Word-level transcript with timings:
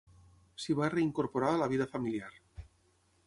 S’hi 0.63 0.75
va 0.79 0.87
reincorporar 0.93 1.51
a 1.57 1.59
la 1.63 1.69
vida 1.73 1.89
familiar. 1.93 2.31